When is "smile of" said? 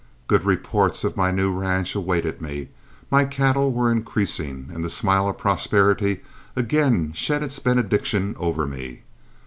4.89-5.37